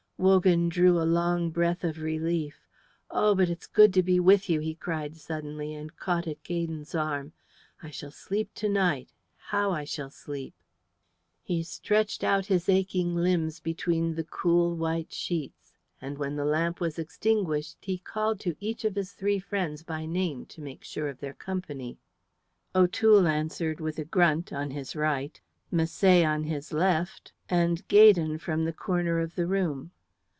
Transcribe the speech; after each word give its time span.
Wogan 0.21 0.69
drew 0.69 1.01
a 1.01 1.03
long 1.03 1.49
breath 1.49 1.83
of 1.83 1.97
relief. 1.99 2.67
"Oh! 3.09 3.33
but 3.33 3.49
it's 3.49 3.65
good 3.65 3.91
to 3.95 4.03
be 4.03 4.19
with 4.19 4.51
you," 4.51 4.59
he 4.59 4.75
cried 4.75 5.17
suddenly, 5.17 5.73
and 5.73 5.97
caught 5.97 6.27
at 6.27 6.43
Gaydon's 6.43 6.93
arm. 6.93 7.33
"I 7.81 7.89
shall 7.89 8.11
sleep 8.11 8.53
to 8.53 8.69
night. 8.69 9.09
How 9.37 9.71
I 9.71 9.83
shall 9.83 10.11
sleep!" 10.11 10.53
He 11.41 11.63
stretched 11.63 12.23
out 12.23 12.45
his 12.45 12.69
aching 12.69 13.15
limbs 13.15 13.59
between 13.59 14.13
the 14.13 14.23
cool 14.23 14.75
white 14.77 15.11
sheets, 15.11 15.73
and 15.99 16.19
when 16.19 16.35
the 16.35 16.45
lamp 16.45 16.79
was 16.79 16.99
extinguished 16.99 17.77
he 17.81 17.97
called 17.97 18.39
to 18.41 18.55
each 18.59 18.85
of 18.85 18.93
his 18.93 19.13
three 19.13 19.39
friends 19.39 19.81
by 19.81 20.05
name 20.05 20.45
to 20.53 20.61
make 20.61 20.83
sure 20.83 21.07
of 21.09 21.19
their 21.19 21.33
company. 21.33 21.97
O'Toole 22.75 23.25
answered 23.25 23.79
with 23.79 23.97
a 23.97 24.05
grunt 24.05 24.53
on 24.53 24.69
his 24.69 24.95
right, 24.95 25.41
Misset 25.73 26.23
on 26.27 26.43
his 26.43 26.71
left, 26.71 27.33
and 27.49 27.87
Gaydon 27.87 28.37
from 28.37 28.65
the 28.65 28.73
corner 28.73 29.19
of 29.19 29.33
the 29.33 29.47
room. 29.47 29.89